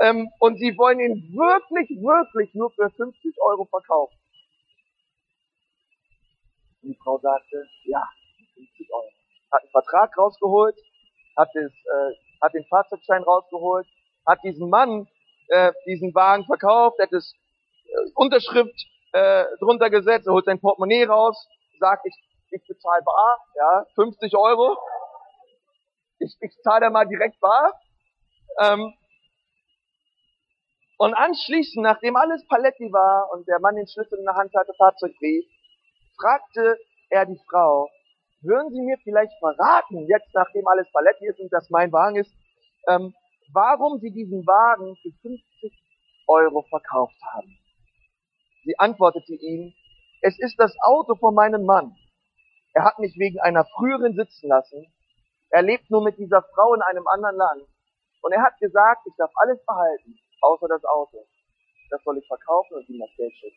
[0.00, 4.16] Ähm, und sie wollen ihn wirklich, wirklich nur für 50 Euro verkaufen.
[6.82, 8.08] Und die Frau sagte, ja,
[8.54, 9.15] 50 Euro.
[9.52, 10.76] Hat einen Vertrag rausgeholt,
[11.36, 13.86] hat, das, äh, hat den Fahrzeugschein rausgeholt,
[14.26, 15.08] hat diesen Mann
[15.48, 17.34] äh, diesen Wagen verkauft, hat das
[17.84, 18.74] äh, Unterschrift
[19.12, 22.14] äh, drunter gesetzt, er holt sein Portemonnaie raus, sagt, ich,
[22.50, 24.76] ich bezahle bar, ja, 50 Euro.
[26.18, 27.78] Ich, ich zahle da mal direkt bar.
[28.60, 28.94] Ähm,
[30.98, 34.72] und anschließend, nachdem alles Paletti war und der Mann den Schlüssel in der Hand hatte,
[34.78, 35.44] Fahrzeugbrief,
[36.18, 36.78] fragte
[37.10, 37.90] er die Frau,
[38.46, 42.32] würden Sie mir vielleicht verraten, jetzt nachdem alles Paletti ist und das mein Wagen ist,
[42.88, 43.14] ähm,
[43.52, 45.72] warum Sie diesen Wagen für 50
[46.28, 47.58] Euro verkauft haben?
[48.64, 49.72] Sie antwortete ihm,
[50.22, 51.94] es ist das Auto von meinem Mann.
[52.74, 54.92] Er hat mich wegen einer früheren sitzen lassen.
[55.50, 57.62] Er lebt nur mit dieser Frau in einem anderen Land.
[58.22, 61.24] Und er hat gesagt, ich darf alles behalten, außer das Auto.
[61.90, 63.56] Das soll ich verkaufen und ihm das Geld schicken.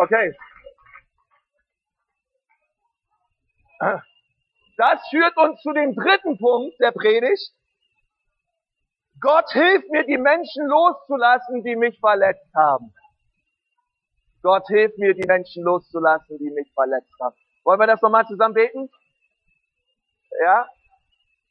[0.00, 0.32] Okay.
[4.76, 7.52] Das führt uns zu dem dritten Punkt der Predigt.
[9.20, 12.94] Gott hilft mir, die Menschen loszulassen, die mich verletzt haben.
[14.42, 17.34] Gott hilf mir, die Menschen loszulassen, die mich verletzt haben.
[17.64, 18.88] Wollen wir das nochmal zusammen beten?
[20.44, 20.68] Ja?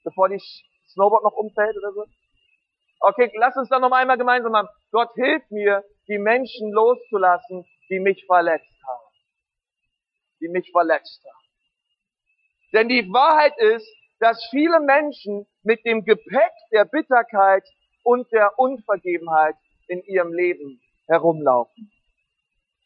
[0.05, 0.41] Bevor die
[0.87, 2.05] Snowboard noch umfällt oder so?
[3.01, 4.69] Okay, lass uns dann noch einmal gemeinsam machen.
[4.91, 9.13] Gott hilf mir, die Menschen loszulassen, die mich verletzt haben.
[10.39, 11.47] Die mich verletzt haben.
[12.73, 13.87] Denn die Wahrheit ist,
[14.19, 17.63] dass viele Menschen mit dem Gepäck der Bitterkeit
[18.03, 19.55] und der Unvergebenheit
[19.87, 21.91] in ihrem Leben herumlaufen.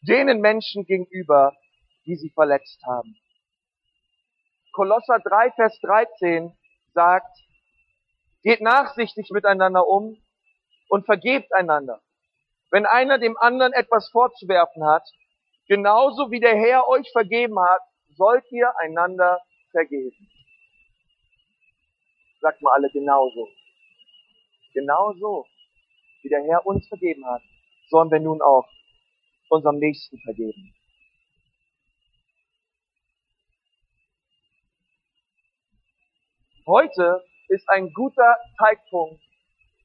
[0.02, 1.56] Denen Menschen gegenüber,
[2.06, 3.16] die sie verletzt haben.
[4.72, 6.56] Kolosser 3, Vers 13
[6.94, 7.36] sagt,
[8.42, 10.16] geht nachsichtig miteinander um
[10.88, 12.00] und vergebt einander.
[12.72, 15.06] Wenn einer dem anderen etwas vorzuwerfen hat,
[15.68, 17.82] genauso wie der Herr euch vergeben hat,
[18.16, 20.30] sollt ihr einander vergeben.
[22.40, 23.46] Sagt mal alle genauso.
[24.72, 25.46] Genauso,
[26.22, 27.42] wie der Herr uns vergeben hat,
[27.90, 28.66] sollen wir nun auch
[29.50, 30.74] unserem Nächsten vergeben.
[36.66, 39.22] Heute ist ein guter Zeitpunkt,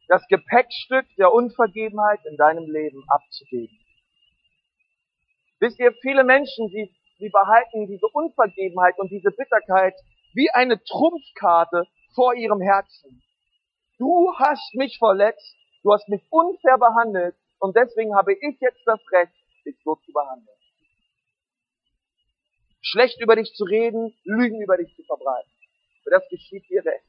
[0.07, 3.77] das Gepäckstück der Unvergebenheit in deinem Leben abzugeben.
[5.59, 9.95] Wisst ihr, viele Menschen, sie, sie behalten diese Unvergebenheit und diese Bitterkeit
[10.33, 13.23] wie eine Trumpfkarte vor ihrem Herzen.
[13.97, 18.99] Du hast mich verletzt, du hast mich unfair behandelt und deswegen habe ich jetzt das
[19.11, 19.33] Recht,
[19.65, 20.57] dich so zu behandeln.
[22.81, 25.51] Schlecht über dich zu reden, Lügen über dich zu verbreiten.
[26.03, 27.03] Für das geschieht dir recht.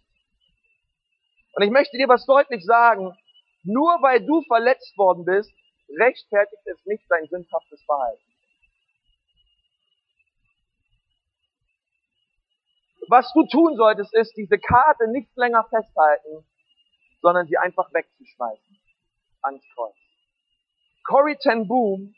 [1.52, 3.16] Und ich möchte dir was deutlich sagen.
[3.64, 5.52] Nur weil du verletzt worden bist,
[5.98, 8.22] rechtfertigt es nicht dein sündhaftes Verhalten.
[13.08, 16.46] Was du tun solltest, ist, diese Karte nicht länger festhalten,
[17.22, 18.78] sondern sie einfach wegzuschmeißen
[19.42, 19.94] ans Kreuz.
[21.04, 22.14] Corrie ten Boom,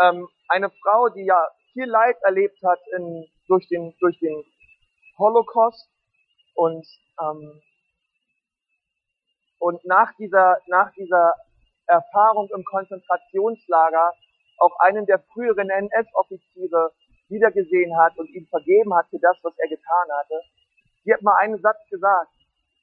[0.00, 4.42] ähm, eine Frau, die ja viel Leid erlebt hat in, durch, den, durch den
[5.18, 5.90] Holocaust
[6.54, 6.86] und,
[7.20, 7.60] ähm,
[9.60, 11.34] und nach dieser, nach dieser
[11.86, 14.12] Erfahrung im Konzentrationslager
[14.58, 16.92] auch einen der früheren NS-Offiziere
[17.28, 20.40] wiedergesehen hat und ihm vergeben hat für das, was er getan hatte.
[21.04, 22.32] Sie hat mal einen Satz gesagt.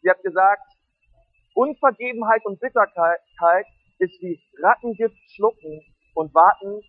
[0.01, 0.61] Sie hat gesagt,
[1.55, 3.65] Unvergebenheit und Bitterkeit
[3.97, 5.81] ist wie Rattengift schlucken
[6.13, 6.81] und warten,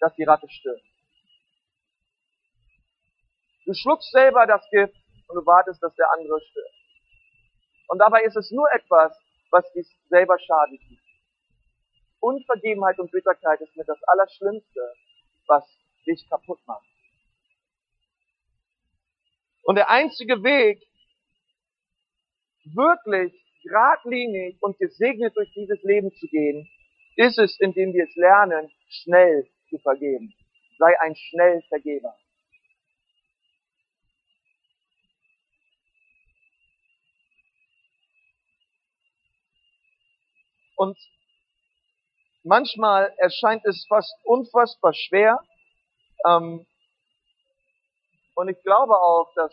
[0.00, 0.84] dass die Ratte stirbt.
[3.64, 4.96] Du schluckst selber das Gift
[5.28, 6.79] und du wartest, dass der andere stirbt.
[7.90, 9.18] Und dabei ist es nur etwas,
[9.50, 10.80] was dich selber schadet.
[12.20, 14.94] Unvergebenheit und Bitterkeit ist mit das Allerschlimmste,
[15.48, 15.64] was
[16.06, 16.86] dich kaputt macht.
[19.64, 20.80] Und der einzige Weg,
[22.62, 26.70] wirklich geradlinig und gesegnet durch dieses Leben zu gehen,
[27.16, 30.32] ist es, indem wir es lernen, schnell zu vergeben.
[30.78, 32.14] Sei ein schnell Vergeber.
[40.80, 40.96] Und
[42.42, 45.38] manchmal erscheint es fast unfassbar schwer.
[46.26, 46.66] Ähm,
[48.34, 49.52] und ich glaube auch, dass,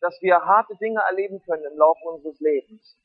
[0.00, 2.96] dass wir harte Dinge erleben können im Laufe unseres Lebens.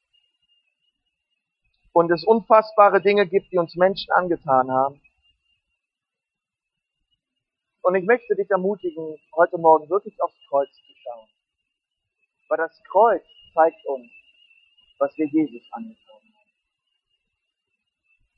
[1.92, 5.02] Und es unfassbare Dinge gibt, die uns Menschen angetan haben.
[7.82, 11.30] Und ich möchte dich ermutigen, heute Morgen wirklich aufs Kreuz zu schauen.
[12.48, 13.24] Weil das Kreuz
[13.56, 14.12] zeigt uns,
[15.00, 16.09] was wir Jesus angetan haben.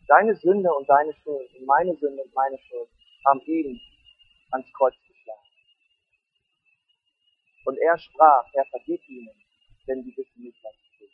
[0.08, 2.90] Deine Sünde und deine Schuld und meine Sünde und meine Schuld
[3.26, 3.80] haben ihn
[4.52, 5.48] ans Kreuz geschlagen.
[7.66, 9.36] Und er sprach, er vergib ihnen,
[9.88, 11.14] denn sie wissen nicht, was sie tun.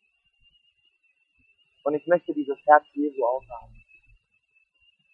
[1.83, 3.83] Und ich möchte dieses Herz Jesu aufhaben.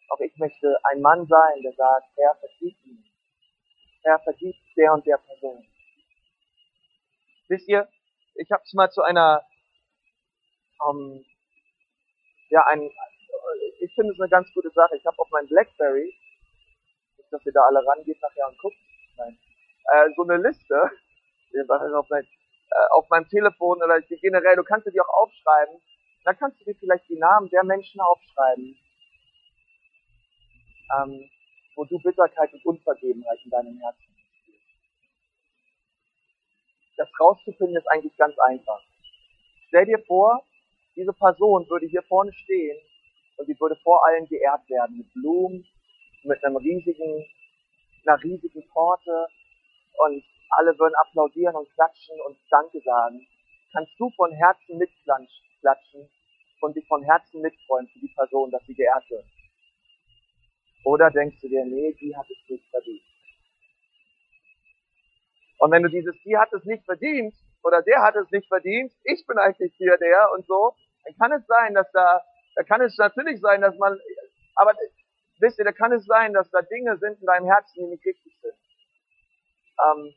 [0.10, 3.12] Auch ich möchte ein Mann sein, der sagt, Herr, vergib ihnen.
[4.04, 5.66] Herr, vergib der und der Person.
[7.48, 7.88] Wisst ihr,
[8.36, 9.46] ich habe es mal zu einer,
[10.88, 11.26] ähm,
[12.50, 12.90] ja, ein,
[13.84, 14.96] ich finde es eine ganz gute Sache.
[14.96, 16.16] Ich habe auf meinem Blackberry,
[17.18, 18.78] nicht, dass ihr da alle rangeht nachher und guckt,
[19.18, 19.38] nein,
[19.92, 20.90] äh, so eine Liste,
[21.96, 25.82] auf, mein, äh, auf meinem Telefon oder generell, du kannst dir die auch aufschreiben,
[26.24, 28.78] dann kannst du dir vielleicht die Namen der Menschen aufschreiben,
[30.98, 31.30] ähm,
[31.76, 34.24] wo du Bitterkeit und Unvergebenheit in deinem Herzen hast.
[36.96, 38.82] Das rauszufinden ist eigentlich ganz einfach.
[39.68, 40.46] Stell dir vor,
[40.96, 42.78] diese Person würde hier vorne stehen
[43.38, 45.66] und sie würde vor allen geehrt werden mit Blumen,
[46.24, 47.26] mit einem riesigen,
[48.06, 49.28] einer riesigen Torte
[50.06, 53.28] und alle würden applaudieren und klatschen und Danke sagen.
[53.72, 56.10] Kannst du von Herzen mitklatschen
[56.62, 59.26] und dich von Herzen mitfreuen für die Person, dass sie geehrt wird.
[60.86, 63.02] Oder denkst du dir, nee, die hat es nicht verdient?
[65.60, 68.92] Und wenn du dieses, die hat es nicht verdient, oder der hat es nicht verdient,
[69.04, 72.22] ich bin eigentlich hier der und so, dann kann es sein, dass da,
[72.56, 74.00] da kann es natürlich sein, dass man,
[74.56, 74.74] aber
[75.40, 78.06] wisst ihr, da kann es sein, dass da Dinge sind in deinem Herzen, die nicht
[78.06, 78.56] richtig sind.
[79.86, 80.14] Ähm,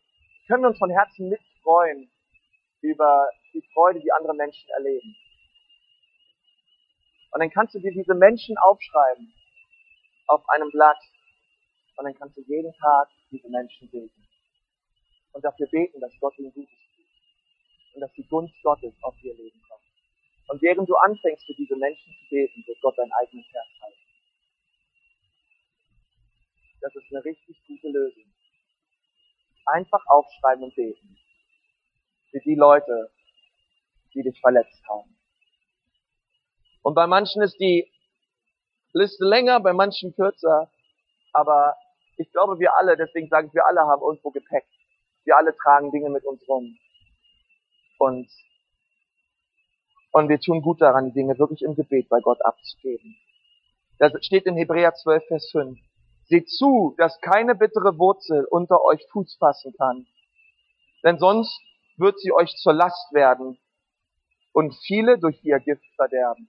[0.47, 2.11] können wir uns von Herzen mitfreuen
[2.83, 5.17] über die Freude, die andere Menschen erleben.
[7.33, 9.33] Und dann kannst du dir diese Menschen aufschreiben
[10.29, 10.99] auf einem Blatt
[11.97, 14.27] und dann kannst du jeden Tag diese Menschen segnen
[15.33, 17.07] und dafür beten, dass Gott ihnen Gutes tut
[17.95, 19.66] und dass die Gunst Gottes auf ihr Leben.
[20.49, 23.99] Und während du anfängst, für diese Menschen zu beten, wird Gott dein eigenes Herz halten.
[26.81, 28.33] Das ist eine richtig gute Lösung.
[29.67, 31.19] Einfach aufschreiben und beten.
[32.31, 33.11] Für die Leute,
[34.15, 35.17] die dich verletzt haben.
[36.83, 37.91] Und bei manchen ist die
[38.93, 40.71] Liste länger, bei manchen kürzer.
[41.33, 41.77] Aber
[42.17, 44.65] ich glaube, wir alle, deswegen sage ich, wir alle haben irgendwo Gepäck.
[45.25, 46.79] Wir alle tragen Dinge mit uns rum.
[47.99, 48.31] Und,
[50.17, 53.19] und wir tun gut daran, die Dinge wirklich im Gebet bei Gott abzugeben.
[53.99, 55.79] Das steht in Hebräer 12, Vers 5.
[56.25, 60.07] Seht zu, dass keine bittere Wurzel unter euch Fuß fassen kann.
[61.05, 61.61] Denn sonst
[61.99, 63.59] wird sie euch zur Last werden
[64.53, 66.49] und viele durch ihr Gift verderben.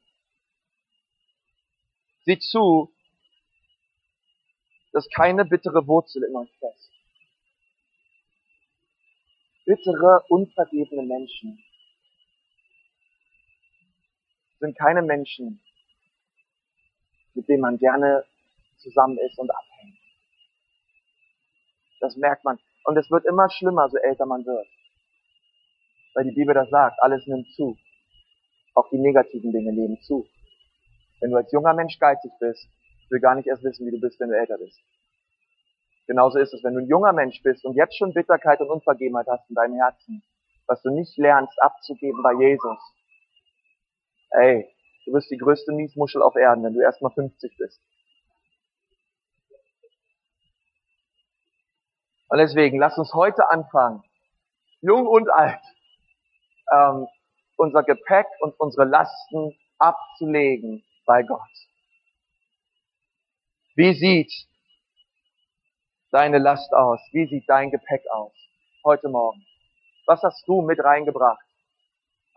[2.23, 2.93] Seht zu,
[4.93, 6.89] dass keine bittere Wurzel in euch fest.
[9.65, 11.61] Bittere, unvergebene Menschen
[14.59, 15.61] sind keine Menschen,
[17.33, 18.25] mit denen man gerne
[18.77, 19.97] zusammen ist und abhängt.
[21.99, 22.59] Das merkt man.
[22.85, 24.67] Und es wird immer schlimmer, so älter man wird.
[26.13, 27.77] Weil die Bibel das sagt, alles nimmt zu.
[28.75, 30.27] Auch die negativen Dinge nehmen zu.
[31.19, 32.67] Wenn du als junger Mensch geizig bist,
[33.09, 34.79] will gar nicht erst wissen, wie du bist, wenn du älter bist.
[36.07, 39.27] Genauso ist es, wenn du ein junger Mensch bist und jetzt schon Bitterkeit und Unvergebenheit
[39.27, 40.23] hast in deinem Herzen,
[40.65, 42.77] was du nicht lernst abzugeben bei Jesus.
[44.37, 44.71] Ey,
[45.05, 47.81] du bist die größte Miesmuschel auf Erden, wenn du erst mal 50 bist.
[52.29, 54.03] Und deswegen, lass uns heute anfangen,
[54.81, 55.61] jung und alt,
[56.71, 57.07] ähm,
[57.55, 61.41] unser Gepäck und unsere Lasten abzulegen bei Gott.
[63.75, 64.31] Wie sieht
[66.11, 66.99] deine Last aus?
[67.11, 68.33] Wie sieht dein Gepäck aus
[68.83, 69.43] heute Morgen?
[70.05, 71.46] Was hast du mit reingebracht?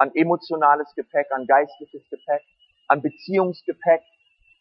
[0.01, 2.43] An emotionales Gepäck, an geistliches Gepäck,
[2.89, 4.01] an Beziehungsgepäck,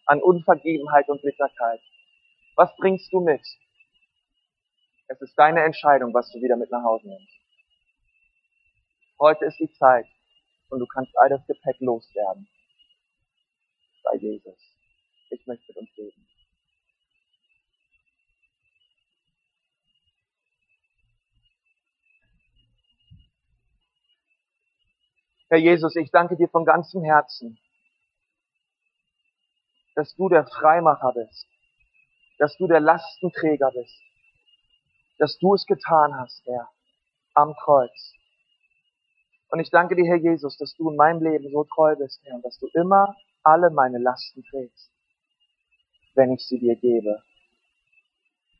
[0.05, 1.79] an Unvergebenheit und Bitterkeit.
[2.57, 3.41] Was bringst du mit?
[5.07, 7.33] Es ist deine Entscheidung, was du wieder mit nach Hause nimmst.
[9.17, 10.07] Heute ist die Zeit
[10.71, 12.49] und du kannst all das Gepäck loswerden.
[14.03, 14.59] Bei Jesus.
[15.29, 16.27] Ich möchte mit uns reden.
[25.49, 27.57] Herr Jesus, ich danke dir von ganzem Herzen,
[29.95, 31.47] dass du der Freimacher bist,
[32.37, 33.99] dass du der Lastenträger bist,
[35.17, 36.69] dass du es getan hast, Herr,
[37.33, 38.13] am Kreuz.
[39.49, 42.35] Und ich danke dir, Herr Jesus, dass du in meinem Leben so treu bist, Herr,
[42.35, 44.91] und dass du immer alle meine Lasten trägst,
[46.13, 47.23] wenn ich sie dir gebe.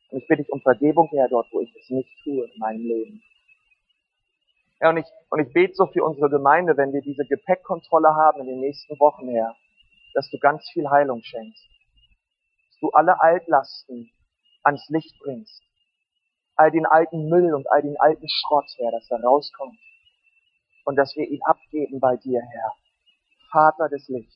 [0.09, 2.81] Und ich bitte dich um Vergebung, Herr, dort, wo ich es nicht tue in meinem
[2.81, 3.23] Leben.
[4.81, 8.41] Ja, und ich, und ich bete so für unsere Gemeinde, wenn wir diese Gepäckkontrolle haben
[8.41, 9.55] in den nächsten Wochen, Herr,
[10.13, 11.67] dass du ganz viel Heilung schenkst.
[12.69, 14.09] Dass du alle Altlasten
[14.63, 15.63] ans Licht bringst
[16.59, 19.79] all den alten Müll und all den alten Schrott, Herr, dass er rauskommt.
[20.83, 22.73] Und dass wir ihn abgeben bei dir, Herr.
[23.51, 24.35] Vater des Lichts.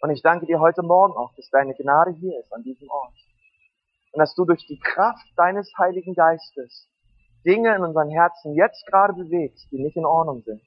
[0.00, 3.14] Und ich danke dir heute Morgen auch, dass deine Gnade hier ist an diesem Ort.
[4.12, 6.88] Und dass du durch die Kraft deines Heiligen Geistes
[7.44, 10.62] Dinge in unseren Herzen jetzt gerade bewegst, die nicht in Ordnung sind.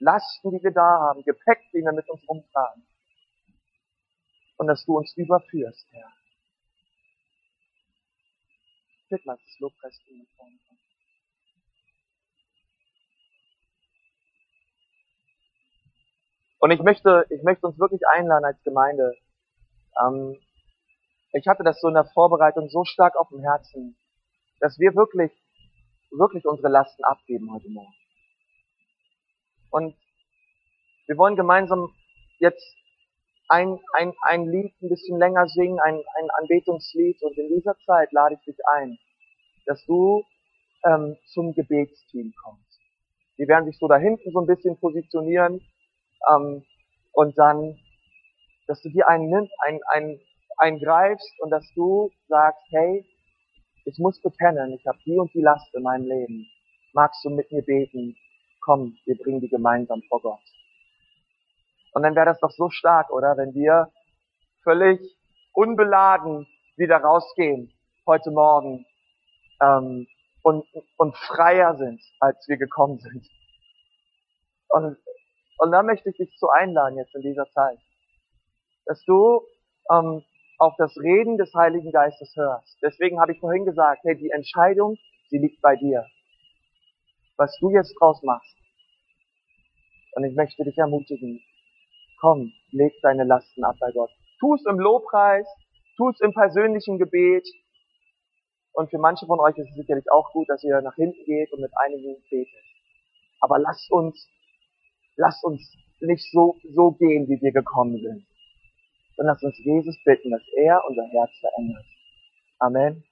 [0.00, 2.86] Lasten, die wir da haben, Gepäck, den wir mit uns rumtragen.
[4.56, 6.12] Und dass du uns überführst, Herr.
[9.08, 10.80] Bitte lass das Lobpreisteam mit vorne kommen.
[16.58, 19.14] Und ich möchte, ich möchte uns wirklich einladen als Gemeinde.
[20.00, 20.38] Ähm,
[21.32, 23.98] ich hatte das so in der Vorbereitung so stark auf dem Herzen,
[24.60, 25.30] dass wir wirklich,
[26.18, 27.94] wirklich unsere Lasten abgeben heute Morgen.
[29.70, 29.96] Und
[31.06, 31.92] wir wollen gemeinsam
[32.38, 32.76] jetzt
[33.48, 37.22] ein, ein, ein Lied ein bisschen länger singen, ein, ein Anbetungslied.
[37.22, 38.98] Und in dieser Zeit lade ich dich ein,
[39.66, 40.24] dass du
[40.84, 42.80] ähm, zum Gebetsteam kommst.
[43.38, 45.60] Die werden sich so da hinten so ein bisschen positionieren
[46.30, 46.64] ähm,
[47.12, 47.78] und dann,
[48.66, 50.20] dass du dir einen, einen, einen,
[50.56, 53.04] eingreifst und dass du sagst, hey,
[53.84, 56.46] ich muss bekennen, ich habe die und die Last in meinem Leben.
[56.92, 58.16] Magst du mit mir beten?
[58.60, 60.40] Komm, wir bringen die gemeinsam vor Gott.
[61.92, 63.36] Und dann wäre das doch so stark, oder?
[63.36, 63.90] Wenn wir
[64.62, 65.00] völlig
[65.52, 67.72] unbeladen wieder rausgehen
[68.06, 68.86] heute Morgen
[69.60, 70.06] ähm,
[70.42, 70.66] und,
[70.96, 73.28] und freier sind, als wir gekommen sind.
[74.68, 74.96] Und,
[75.58, 77.78] und da möchte ich dich zu einladen jetzt in dieser Zeit,
[78.86, 79.42] dass du
[79.92, 80.24] ähm,
[80.64, 82.78] auf das Reden des Heiligen Geistes hörst.
[82.82, 84.96] Deswegen habe ich vorhin gesagt, hey, die Entscheidung,
[85.28, 86.06] sie liegt bei dir.
[87.36, 88.56] Was du jetzt draus machst.
[90.12, 91.42] Und ich möchte dich ermutigen,
[92.20, 94.10] komm, leg deine Lasten ab bei Gott.
[94.40, 95.46] Tu es im Lobpreis,
[95.96, 97.46] tu es im persönlichen Gebet.
[98.72, 101.52] Und für manche von euch ist es sicherlich auch gut, dass ihr nach hinten geht
[101.52, 102.64] und mit einigen betet.
[103.40, 104.28] Aber lasst uns,
[105.16, 108.26] lasst uns nicht so, so gehen, wie wir gekommen sind
[109.16, 111.84] dann lass uns Jesus bitten, dass er unser Herz verändert.
[112.58, 113.04] Amen.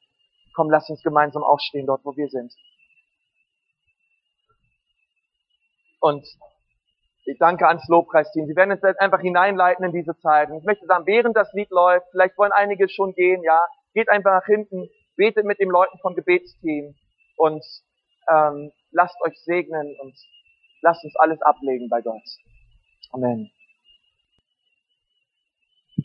[0.54, 2.52] Komm, lass uns gemeinsam aufstehen dort, wo wir sind.
[6.00, 6.26] Und
[7.24, 8.46] ich danke ans Lobpreisteam.
[8.46, 10.50] Sie werden jetzt einfach hineinleiten in diese Zeit.
[10.50, 14.08] Und ich möchte sagen, während das Lied läuft, vielleicht wollen einige schon gehen, ja, geht
[14.08, 16.94] einfach nach hinten, betet mit den Leuten vom Gebetsteam
[17.36, 17.64] und
[18.28, 20.14] ähm, lasst euch segnen und
[20.82, 22.22] lasst uns alles ablegen bei Gott.
[23.12, 23.50] Amen.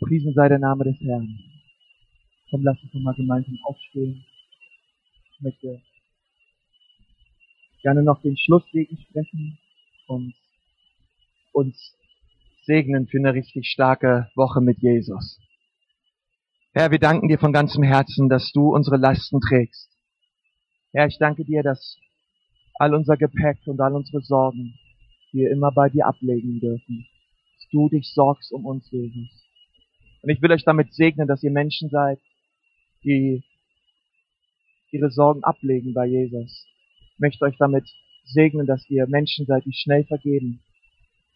[0.08, 1.38] Gepriesen sei der Name des Herrn.
[2.49, 4.24] Komm, lass uns nochmal gemeinsam aufstehen.
[5.34, 5.82] Ich möchte
[7.82, 9.58] gerne noch den Schlusssegen sprechen
[10.08, 10.34] und
[11.51, 11.93] uns
[12.64, 15.41] segnen für eine richtig starke Woche mit Jesus.
[16.72, 19.89] Herr, wir danken dir von ganzem Herzen, dass du unsere Lasten trägst.
[20.93, 21.97] Herr, ich danke dir, dass
[22.76, 24.74] all unser Gepäck und all unsere Sorgen
[25.34, 27.05] wir immer bei dir ablegen dürfen.
[27.58, 29.47] Dass du dich sorgst um uns, Jesus.
[30.28, 32.19] Und ich will euch damit segnen, dass ihr Menschen seid,
[33.05, 33.45] die
[34.91, 36.67] ihre Sorgen ablegen bei Jesus.
[37.13, 37.86] Ich möchte euch damit
[38.25, 40.61] segnen, dass ihr Menschen seid, die schnell vergeben.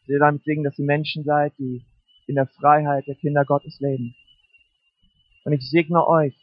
[0.02, 1.86] Ich will damit segnen, dass ihr Menschen seid, die
[2.28, 4.14] in der Freiheit der Kinder Gottes leben.
[5.46, 6.36] Und ich segne euch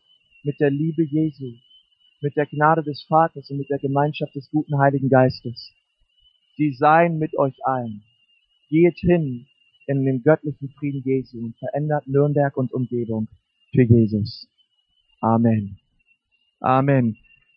[0.43, 1.53] mit der Liebe Jesu,
[2.23, 5.71] mit der Gnade des Vaters und mit der Gemeinschaft des guten Heiligen Geistes.
[6.57, 8.05] Sie seien mit euch allen.
[8.71, 9.49] Geht hin
[9.89, 13.27] in den göttlichen Frieden Jesu und verändert Nürnberg und Umgebung
[13.75, 14.49] für Jesus.
[15.21, 15.79] Amen.
[16.61, 17.17] Amen.